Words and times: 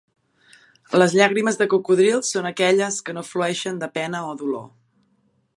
Les 1.01 1.13
llàgrimes 1.19 1.59
de 1.59 1.67
cocodril 1.75 2.25
són 2.31 2.49
aquelles 2.53 2.99
que 3.09 3.17
no 3.19 3.27
flueixen 3.31 3.81
de 3.85 3.93
pena 3.99 4.27
o 4.33 4.37
dolor 4.45 4.69